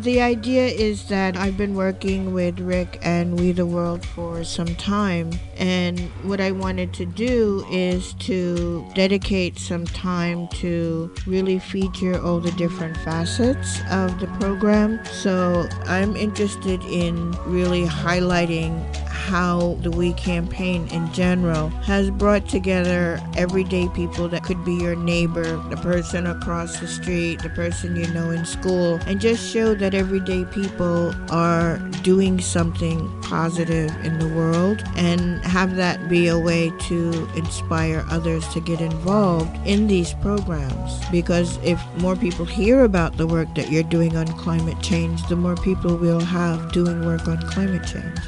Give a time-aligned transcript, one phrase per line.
[0.00, 4.74] The idea is that I've been working with Rick and We the World for some
[4.76, 12.18] time, and what I wanted to do is to dedicate some time to really feature
[12.18, 15.04] all the different facets of the program.
[15.04, 18.82] So I'm interested in really highlighting
[19.20, 24.96] how the We campaign in general has brought together everyday people that could be your
[24.96, 29.74] neighbor, the person across the street, the person you know in school, and just show
[29.74, 36.38] that everyday people are doing something positive in the world and have that be a
[36.38, 40.98] way to inspire others to get involved in these programs.
[41.10, 45.36] Because if more people hear about the work that you're doing on climate change, the
[45.36, 48.18] more people we'll have doing work on climate change.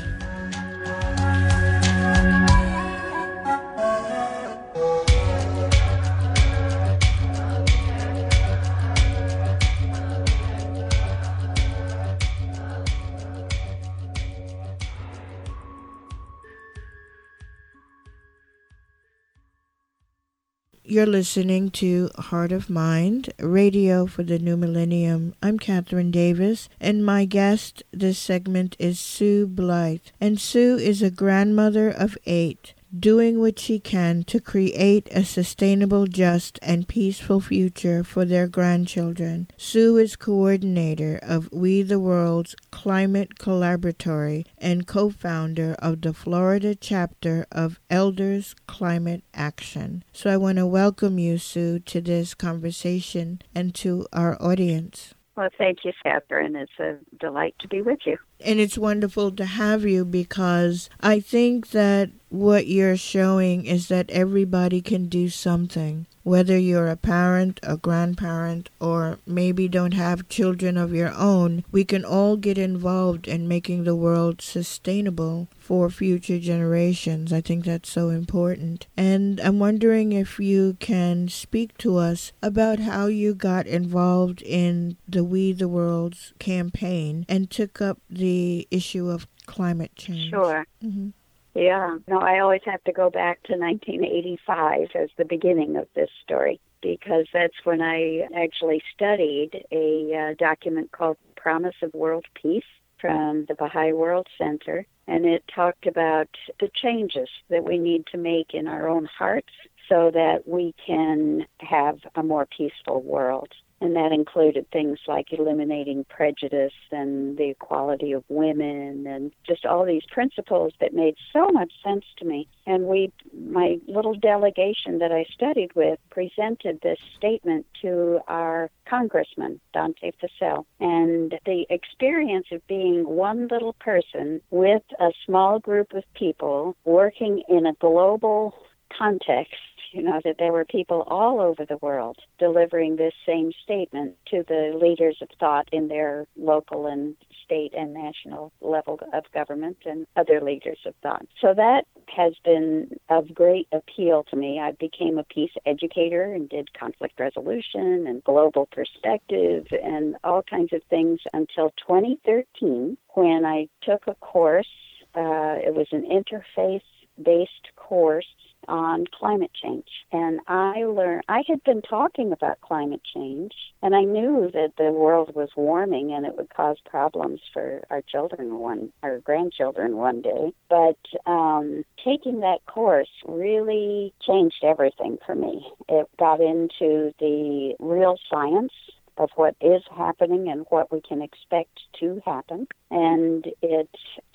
[20.92, 25.34] You're listening to Heart of Mind, radio for the new millennium.
[25.42, 30.02] I'm Catherine Davis, and my guest this segment is Sue Blythe.
[30.20, 36.06] And Sue is a grandmother of eight doing what she can to create a sustainable,
[36.06, 39.48] just, and peaceful future for their grandchildren.
[39.56, 46.74] Sue is coordinator of We the World's Climate Collaboratory and co founder of the Florida
[46.74, 50.04] chapter of Elders Climate Action.
[50.12, 55.14] So I want to welcome you, Sue, to this conversation and to our audience.
[55.36, 56.56] Well, thank you, Catherine.
[56.56, 58.18] It's a delight to be with you.
[58.44, 64.10] And it's wonderful to have you because I think that what you're showing is that
[64.10, 66.06] everybody can do something.
[66.22, 71.84] Whether you're a parent, a grandparent, or maybe don't have children of your own, we
[71.84, 77.32] can all get involved in making the world sustainable for future generations.
[77.32, 78.86] I think that's so important.
[78.96, 84.96] And I'm wondering if you can speak to us about how you got involved in
[85.08, 90.30] the We the World's campaign and took up the issue of climate change.
[90.30, 90.66] Sure.
[90.82, 91.10] Mm-hmm.
[91.54, 91.98] Yeah.
[92.08, 96.60] No, I always have to go back to 1985 as the beginning of this story
[96.80, 102.64] because that's when I actually studied a uh, document called Promise of World Peace
[103.00, 104.86] from the Baha'i World Center.
[105.06, 106.28] And it talked about
[106.60, 109.52] the changes that we need to make in our own hearts
[109.88, 113.48] so that we can have a more peaceful world
[113.82, 119.84] and that included things like eliminating prejudice and the equality of women and just all
[119.84, 122.46] these principles that made so much sense to me.
[122.64, 129.60] And we my little delegation that I studied with presented this statement to our congressman
[129.74, 136.04] Dante Fascell and the experience of being one little person with a small group of
[136.14, 138.54] people working in a global
[138.96, 139.56] context
[139.92, 144.44] you know, that there were people all over the world delivering this same statement to
[144.48, 147.14] the leaders of thought in their local and
[147.44, 151.26] state and national level of government and other leaders of thought.
[151.40, 151.82] So that
[152.14, 154.58] has been of great appeal to me.
[154.58, 160.72] I became a peace educator and did conflict resolution and global perspective and all kinds
[160.72, 164.66] of things until 2013 when I took a course.
[165.14, 166.80] Uh, it was an interfaith
[167.22, 168.24] based course
[168.68, 169.86] on climate change.
[170.12, 173.52] And I learned, I had been talking about climate change,
[173.82, 178.02] and I knew that the world was warming and it would cause problems for our
[178.02, 180.52] children one, our grandchildren one day.
[180.68, 185.66] But um, taking that course really changed everything for me.
[185.88, 188.72] It got into the real science
[189.16, 192.66] of what is happening and what we can expect to happen.
[192.90, 193.88] And it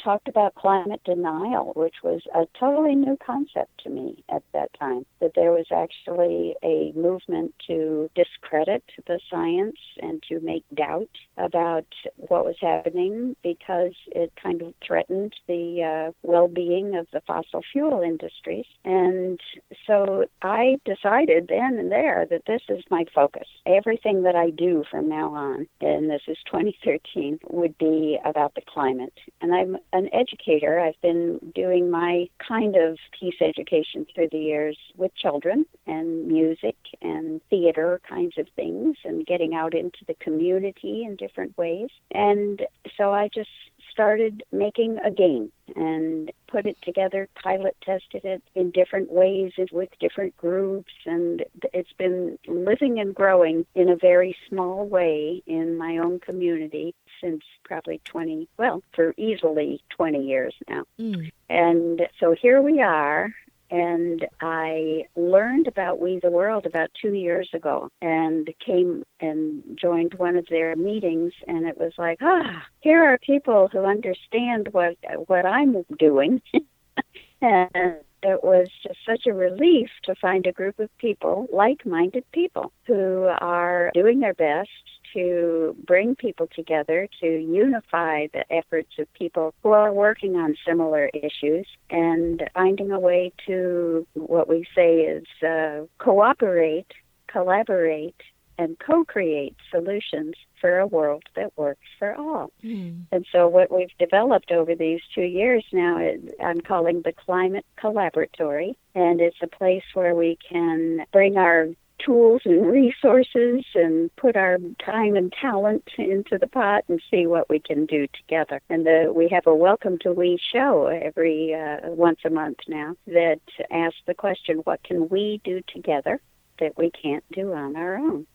[0.03, 5.05] talked about climate denial, which was a totally new concept to me at that time.
[5.19, 11.85] That there was actually a movement to discredit the science and to make doubt about
[12.15, 17.61] what was happening because it kind of threatened the uh, well being of the fossil
[17.71, 18.65] fuel industries.
[18.85, 19.39] And
[19.85, 23.47] so I decided then and there that this is my focus.
[23.65, 28.61] Everything that I do from now on, and this is 2013, would be about the
[28.67, 29.13] climate.
[29.41, 30.79] And I'm an educator.
[30.79, 36.75] I've been doing my kind of peace education through the years with children and music
[37.01, 41.89] and theater kinds of things and getting out into the community in different ways.
[42.11, 42.61] And
[42.97, 43.49] so I just
[43.97, 49.89] started making a game and put it together, pilot tested it in different ways with
[49.99, 55.97] different groups, and it's been living and growing in a very small way in my
[55.97, 60.83] own community since probably 20, well, for easily 20 years now.
[60.99, 61.31] Mm.
[61.49, 63.33] And so here we are.
[63.69, 70.13] And I learned about We the World about two years ago and came and joined
[70.13, 71.33] one of their meetings.
[71.47, 74.95] And it was like, ah, here are people who understand what,
[75.27, 76.41] what I'm doing.
[77.41, 82.23] and it was just such a relief to find a group of people, like minded
[82.31, 84.69] people, who are doing their best
[85.17, 91.09] to bring people together, to unify the efforts of people who are working on similar
[91.13, 96.91] issues, and finding a way to what we say is uh, cooperate,
[97.25, 98.21] collaborate,
[98.59, 102.51] and co create solutions for a world that works for all.
[102.63, 103.05] Mm.
[103.11, 107.65] And so, what we've developed over these two years now, is, I'm calling the Climate
[107.81, 114.35] Collaboratory, and it's a place where we can bring our tools and resources and put
[114.35, 118.61] our time and talent into the pot and see what we can do together.
[118.69, 122.95] And the, we have a Welcome to We show every uh, once a month now
[123.07, 123.41] that
[123.71, 126.21] asks the question, what can we do together
[126.59, 128.27] that we can't do on our own?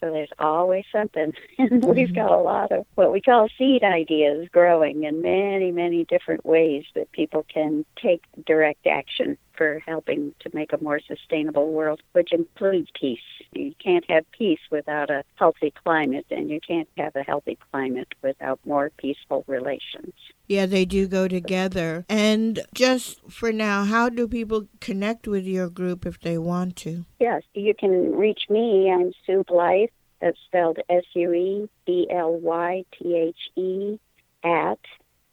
[0.00, 1.34] So there's always something.
[1.58, 6.04] And we've got a lot of what we call seed ideas growing in many, many
[6.06, 11.70] different ways that people can take direct action for helping to make a more sustainable
[11.70, 13.18] world, which includes peace.
[13.52, 18.08] You can't have peace without a healthy climate, and you can't have a healthy climate
[18.22, 20.14] without more peaceful relations.
[20.48, 22.06] Yeah, they do go together.
[22.08, 27.04] And just for now, how do people connect with your group if they want to?
[27.18, 28.90] Yes, you can reach me.
[28.90, 29.90] I'm Sue Blythe.
[30.22, 33.98] That's spelled S U E B L Y T H E
[34.42, 34.80] at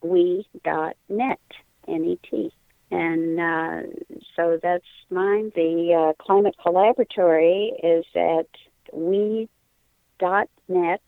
[0.01, 1.39] we dot net
[1.87, 2.51] N E T.
[2.89, 3.81] And uh,
[4.35, 5.51] so that's mine.
[5.55, 8.47] The uh, Climate Collaboratory is at
[8.93, 9.49] we
[10.19, 11.01] dot net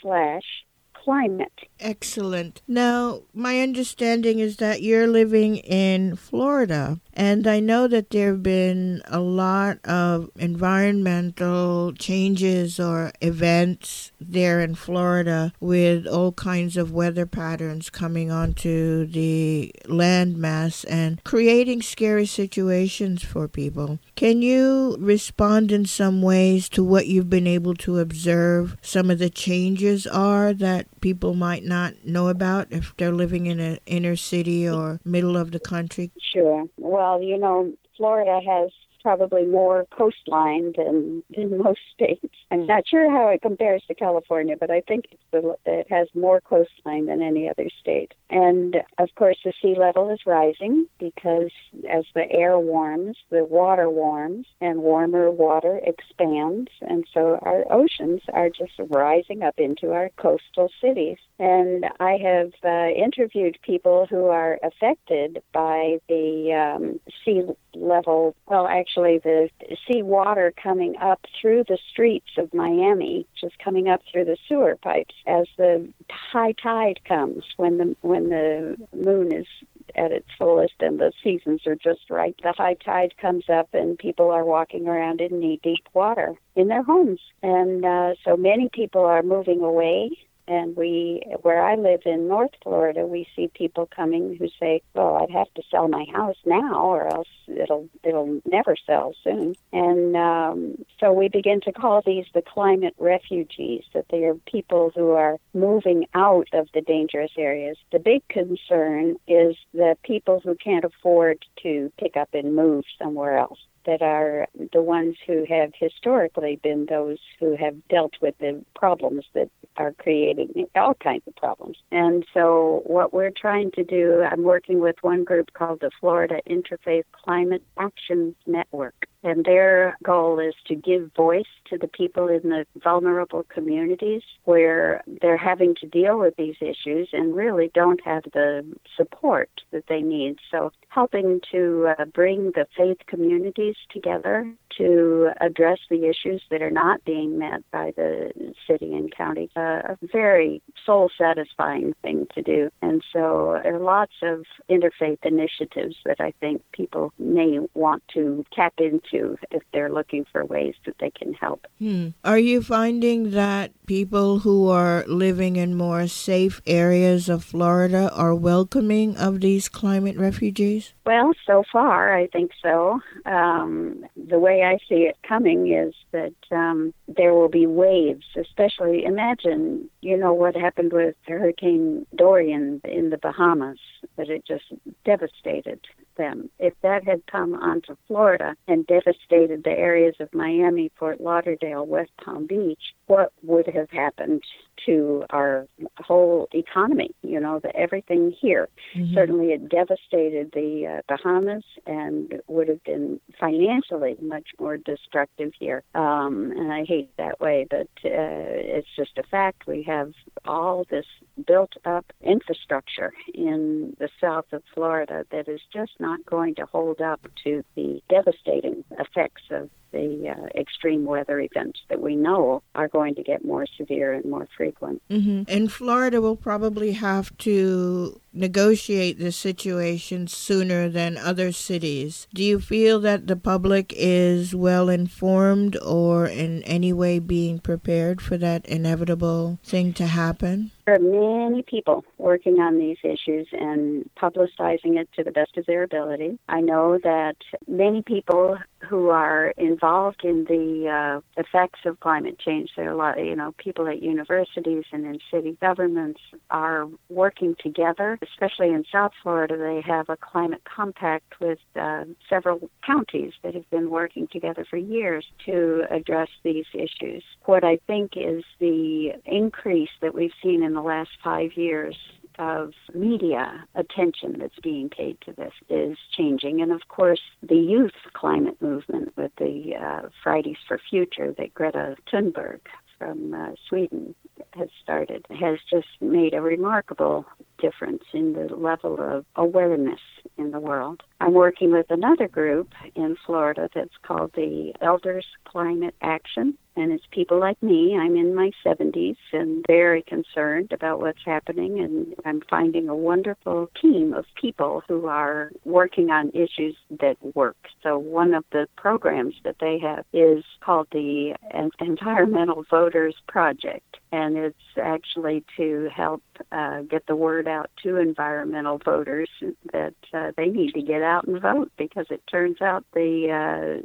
[0.00, 0.65] slash
[1.06, 1.68] climate.
[1.78, 2.62] Excellent.
[2.66, 8.42] Now, my understanding is that you're living in Florida, and I know that there have
[8.42, 16.92] been a lot of environmental changes or events there in Florida with all kinds of
[16.92, 24.00] weather patterns coming onto the landmass and creating scary situations for people.
[24.16, 29.20] Can you respond in some ways to what you've been able to observe some of
[29.20, 34.16] the changes are that people might not know about if they're living in an inner
[34.16, 36.10] city or middle of the country?
[36.20, 36.66] Sure.
[36.78, 38.70] Well, you know, Florida has
[39.06, 42.34] probably more coastline than in most states.
[42.50, 46.08] I'm not sure how it compares to California, but I think it's the, it has
[46.12, 48.14] more coastline than any other state.
[48.30, 51.52] And of course, the sea level is rising because
[51.88, 56.72] as the air warms, the water warms, and warmer water expands.
[56.80, 61.18] And so our oceans are just rising up into our coastal cities.
[61.38, 67.42] And I have uh, interviewed people who are affected by the um, sea
[67.74, 69.50] level, well, actually, the
[69.86, 74.76] sea water coming up through the streets of Miami, just coming up through the sewer
[74.76, 79.46] pipes as the high tide comes when the when the moon is
[79.94, 82.34] at its fullest and the seasons are just right.
[82.42, 86.68] The high tide comes up and people are walking around in knee deep water in
[86.68, 87.20] their homes.
[87.42, 90.10] And uh, so many people are moving away
[90.48, 95.16] and we, where I live in North Florida, we see people coming who say, "Well,
[95.16, 100.16] I'd have to sell my house now, or else it'll it'll never sell soon." And
[100.16, 103.84] um, so we begin to call these the climate refugees.
[103.92, 107.76] That they are people who are moving out of the dangerous areas.
[107.92, 113.38] The big concern is the people who can't afford to pick up and move somewhere
[113.38, 118.64] else that are the ones who have historically been those who have dealt with the
[118.74, 121.78] problems that are creating all kinds of problems.
[121.90, 126.40] And so, what we're trying to do, I'm working with one group called the Florida
[126.48, 129.06] Interfaith Climate Action Network.
[129.26, 135.02] And their goal is to give voice to the people in the vulnerable communities where
[135.20, 138.64] they're having to deal with these issues and really don't have the
[138.96, 140.36] support that they need.
[140.48, 146.70] So, helping to uh, bring the faith communities together to address the issues that are
[146.70, 148.30] not being met by the
[148.66, 149.50] city and county.
[149.56, 152.70] Uh, a very soul satisfying thing to do.
[152.80, 158.44] And so there are lots of interfaith initiatives that I think people may want to
[158.52, 161.66] tap into to if they're looking for ways that they can help.
[161.78, 162.08] Hmm.
[162.24, 168.34] Are you finding that people who are living in more safe areas of Florida are
[168.34, 170.92] welcoming of these climate refugees?
[171.04, 173.00] Well, so far, I think so.
[173.24, 179.04] Um, the way I see it coming is that um, there will be waves, especially
[179.04, 183.78] imagine, you know, what happened with Hurricane Dorian in the Bahamas,
[184.16, 184.64] that it just
[185.04, 185.80] devastated
[186.16, 186.50] them.
[186.58, 192.10] If that had come onto Florida and devastated the areas of Miami, Fort Lauderdale, West
[192.22, 194.42] Palm Beach, what would have happened
[194.84, 195.66] to our
[195.98, 197.10] whole economy?
[197.22, 198.68] You know, the, everything here.
[198.96, 199.14] Mm-hmm.
[199.14, 205.82] Certainly, it devastated the uh, Bahamas and would have been financially much more destructive here.
[205.94, 209.66] Um, and I hate that way, but uh, it's just a fact.
[209.66, 210.12] We have
[210.44, 211.06] all this
[211.46, 217.00] built up infrastructure in the south of Florida that is just not going to hold
[217.00, 222.88] up to the devastating effects of the uh, extreme weather events that we know are
[222.88, 225.02] going to get more severe and more frequent.
[225.10, 225.42] Mm-hmm.
[225.48, 232.28] And Florida will probably have to negotiate this situation sooner than other cities.
[232.34, 238.20] Do you feel that the public is well informed or in any way being prepared
[238.20, 240.70] for that inevitable thing to happen?
[240.86, 245.66] There are many people working on these issues and publicizing it to the best of
[245.66, 246.38] their ability.
[246.48, 252.70] I know that many people who are involved in the uh, effects of climate change,
[252.76, 257.56] there are a lot, you know, people at universities and in city governments are working
[257.62, 258.18] together.
[258.22, 263.68] Especially in South Florida, they have a climate compact with uh, several counties that have
[263.70, 267.24] been working together for years to address these issues.
[267.44, 271.96] What I think is the increase that we've seen in the last five years
[272.38, 276.60] of media attention that's being paid to this is changing.
[276.62, 281.96] And of course, the youth climate movement with the uh, Fridays for Future that Greta
[282.12, 282.60] Thunberg
[282.98, 284.14] from uh, Sweden
[284.52, 287.26] has started has just made a remarkable
[287.58, 290.00] difference in the level of awareness
[290.36, 291.02] in the world.
[291.20, 297.04] I'm working with another group in Florida that's called the Elders Climate Action and it's
[297.10, 297.96] people like me.
[297.98, 303.70] I'm in my 70s and very concerned about what's happening, and I'm finding a wonderful
[303.80, 307.56] team of people who are working on issues that work.
[307.82, 311.34] So, one of the programs that they have is called the
[311.80, 316.22] Environmental Voters Project, and it's actually to help
[316.52, 319.28] uh, get the word out to environmental voters
[319.72, 323.30] that uh, they need to get out and vote because it turns out the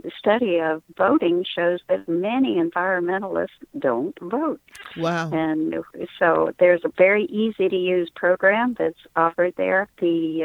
[0.04, 4.62] uh, study of voting shows that many environmentalists don't vote.
[4.98, 5.32] Wow.
[5.32, 5.76] And
[6.20, 9.88] so there's a very easy to use program that's offered there.
[10.00, 10.44] The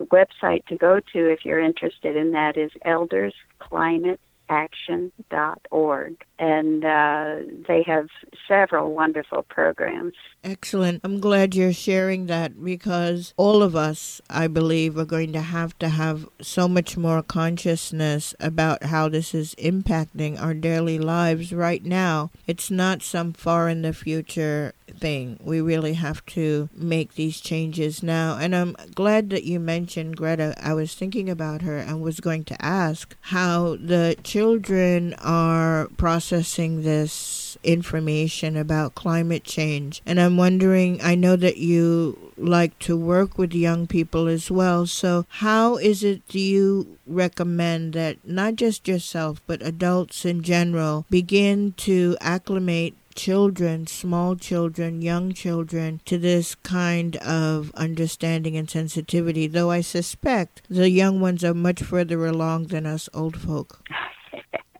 [0.00, 4.20] uh, website to go to if you're interested in that is Elders Climate
[4.52, 6.24] action.org.
[6.38, 7.36] And uh,
[7.68, 8.08] they have
[8.46, 10.14] several wonderful programs.
[10.44, 11.00] Excellent.
[11.04, 15.78] I'm glad you're sharing that because all of us, I believe, are going to have
[15.78, 21.84] to have so much more consciousness about how this is impacting our daily lives right
[21.84, 22.30] now.
[22.46, 25.36] It's not some far in the future thing.
[25.42, 28.38] We really have to make these changes now.
[28.38, 30.54] And I'm glad that you mentioned Greta.
[30.62, 36.82] I was thinking about her and was going to ask how the children are processing
[36.82, 40.00] this information about climate change.
[40.06, 44.86] And I'm wondering, I know that you like to work with young people as well.
[44.86, 51.06] So, how is it do you recommend that not just yourself, but adults in general
[51.10, 59.46] begin to acclimate children, small children, young children, to this kind of understanding and sensitivity,
[59.46, 63.86] though I suspect the young ones are much further along than us old folk.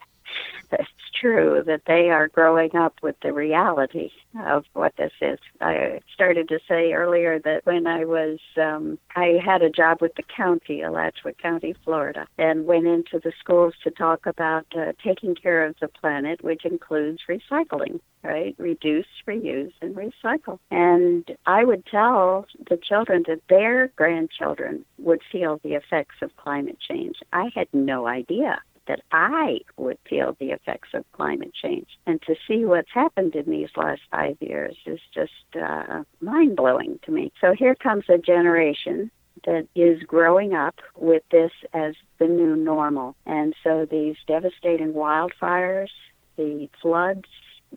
[1.12, 4.11] true that they are growing up with the reality
[4.47, 5.38] of what this is.
[5.61, 10.14] I started to say earlier that when I was, um, I had a job with
[10.14, 15.35] the county, Alachua County, Florida, and went into the schools to talk about uh, taking
[15.35, 18.54] care of the planet, which includes recycling, right?
[18.59, 20.59] Reduce, reuse, and recycle.
[20.71, 26.78] And I would tell the children that their grandchildren would feel the effects of climate
[26.81, 27.16] change.
[27.33, 31.89] I had no idea that I would feel the effects of climate change.
[32.07, 36.99] And to see what's happened in these last five years is just uh, mind blowing
[37.05, 37.33] to me.
[37.41, 39.11] So here comes a generation
[39.45, 43.17] that is growing up with this as the new normal.
[43.27, 45.91] And so these devastating wildfires,
[46.37, 47.29] the floods,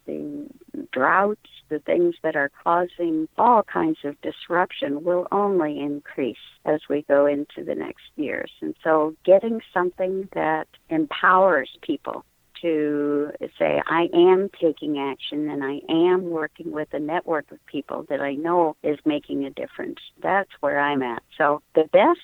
[0.06, 0.48] the
[0.92, 7.04] droughts, the things that are causing all kinds of disruption will only increase as we
[7.04, 8.52] go into the next years.
[8.62, 12.24] And so getting something that empowers people
[12.62, 18.06] to say, I am taking action and I am working with a network of people
[18.10, 20.00] that I know is making a difference.
[20.22, 21.22] That's where I'm at.
[21.38, 22.20] So the best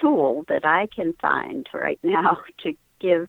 [0.00, 3.28] tool that I can find right now to give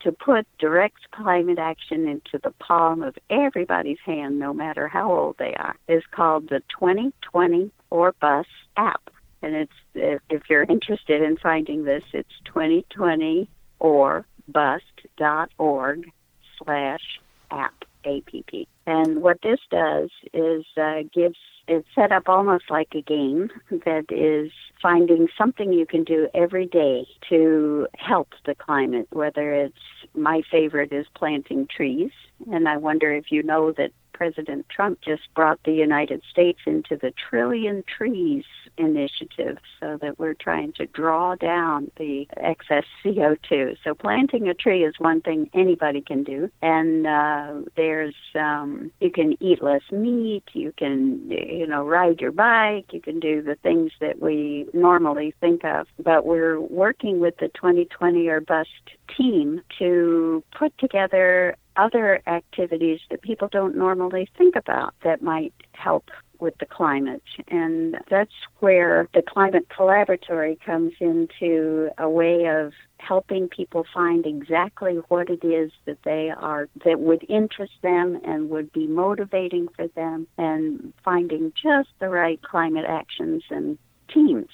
[0.00, 5.36] to put direct climate action into the palm of everybody's hand, no matter how old
[5.38, 9.10] they are, is called the 2020 or Bust app.
[9.42, 16.10] And it's if you're interested in finding this, it's 2020 or bust.org
[16.58, 18.66] slash app, A-P-P.
[18.86, 23.50] And what this does is uh, gives it's set up almost like a game
[23.84, 29.76] that is finding something you can do every day to help the climate, whether it's
[30.14, 32.10] my favorite is planting trees.
[32.50, 36.96] And I wonder if you know that President Trump just brought the United States into
[36.96, 38.44] the Trillion Trees
[38.78, 43.76] initiative so that we're trying to draw down the excess CO2.
[43.84, 46.50] So planting a tree is one thing anybody can do.
[46.62, 52.32] And uh, there's, um, you can eat less meat, you can, you know, ride your
[52.32, 55.86] bike, you can do the things that we normally think of.
[55.98, 58.68] But we're working with the 2020 or Bust
[59.16, 66.10] team to put together other activities that people don't normally think about that might help
[66.40, 67.22] with the climate.
[67.48, 75.00] And that's where the Climate Collaboratory comes into a way of helping people find exactly
[75.08, 79.88] what it is that they are, that would interest them and would be motivating for
[79.88, 83.78] them, and finding just the right climate actions and
[84.12, 84.50] teams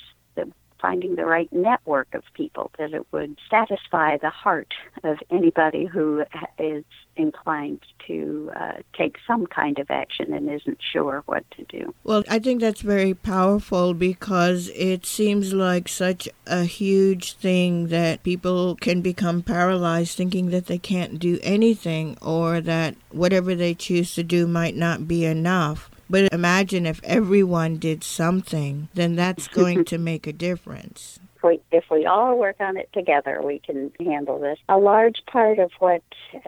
[0.81, 6.25] finding the right network of people that it would satisfy the heart of anybody who
[6.59, 6.85] is
[7.17, 11.95] inclined to uh, take some kind of action and isn't sure what to do.
[12.05, 18.23] Well, I think that's very powerful because it seems like such a huge thing that
[18.23, 24.15] people can become paralyzed thinking that they can't do anything or that whatever they choose
[24.15, 25.91] to do might not be enough.
[26.09, 31.19] But imagine if everyone did something, then that's going to make a difference.
[31.37, 34.59] If we, if we all work on it together, we can handle this.
[34.69, 36.03] A large part of what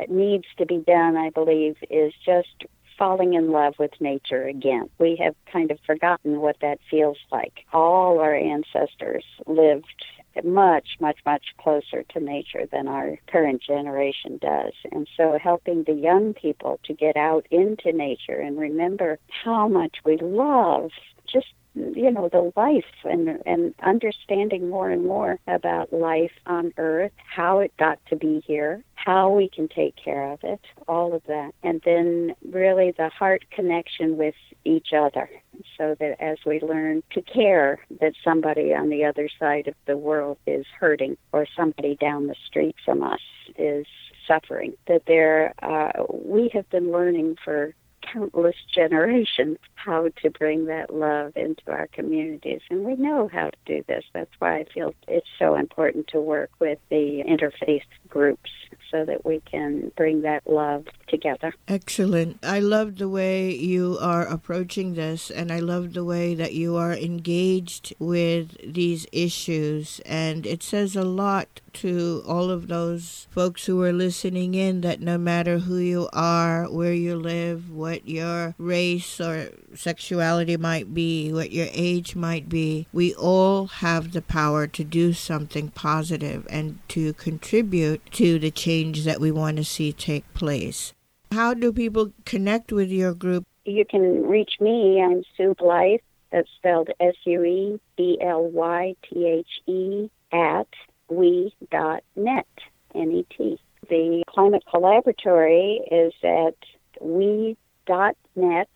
[0.09, 2.67] needs to be done, I believe, is just
[2.99, 4.89] falling in love with nature again.
[4.99, 7.65] We have kind of forgotten what that feels like.
[7.73, 10.05] All our ancestors lived
[10.45, 14.73] much, much, much closer to nature than our current generation does.
[14.93, 19.97] And so helping the young people to get out into nature and remember how much
[20.05, 20.91] we love
[21.33, 21.47] just
[21.77, 27.59] you know the life and and understanding more and more about life on earth how
[27.61, 31.53] it got to be here how we can take care of it all of that.
[31.63, 34.35] And then really the heart connection with
[34.65, 35.31] each other
[35.79, 39.97] so that as we learn to care that somebody on the other side of the
[39.97, 43.21] world is hurting or somebody down the street from us
[43.57, 43.87] is
[44.27, 47.75] suffering that there uh, we have been learning for
[48.13, 52.61] countless generations how to bring that love into our communities.
[52.71, 54.05] And we know how to do this.
[54.13, 58.51] That's why I feel it's so important to work with the interfaith groups
[58.91, 61.53] so that we can bring that love together.
[61.69, 62.39] Excellent.
[62.43, 66.77] I love the way you are approaching this, and I love the way that you
[66.77, 70.01] are engaged with these issues.
[70.07, 75.01] And it says a lot to all of those folks who are listening in that
[75.01, 81.33] no matter who you are, where you live, what your race or sexuality might be,
[81.33, 86.79] what your age might be, we all have the power to do something positive and
[86.89, 90.95] to contribute to the change that we want to see take place.
[91.33, 93.45] How do people connect with your group?
[93.65, 95.03] You can reach me.
[95.03, 96.01] I'm Sue Blythe.
[96.33, 100.69] That's spelled S U E B L Y T H E at
[101.09, 102.47] we.net,
[102.95, 103.59] N-E-T.
[103.89, 106.57] The Climate Collaboratory is at
[107.01, 108.69] we.net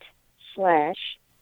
[0.55, 0.95] slash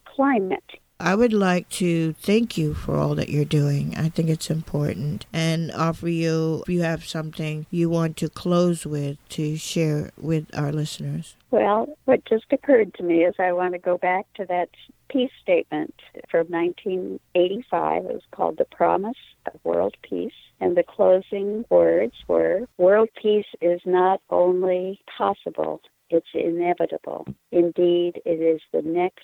[0.06, 0.64] climate.
[1.02, 3.96] I would like to thank you for all that you're doing.
[3.96, 8.86] I think it's important and offer you, if you have something you want to close
[8.86, 11.38] with, to share with our listeners.
[11.52, 14.70] Well, what just occurred to me is I want to go back to that
[15.10, 15.94] peace statement
[16.30, 18.04] from 1985.
[18.04, 20.34] It was called The Promise of World Peace.
[20.60, 27.26] And the closing words were World peace is not only possible, it's inevitable.
[27.54, 29.24] Indeed, it is the next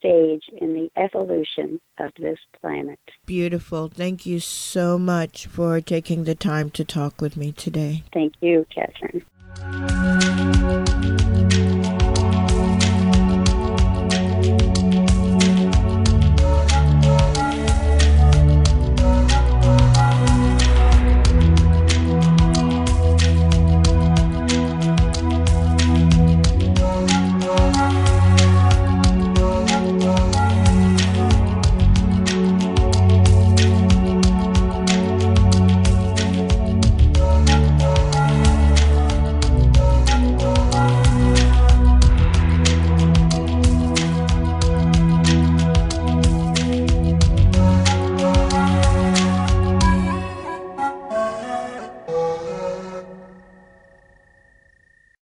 [0.00, 2.98] stage in the evolution of this planet.
[3.26, 3.88] Beautiful.
[3.88, 8.02] Thank you so much for taking the time to talk with me today.
[8.12, 9.24] Thank you, Catherine.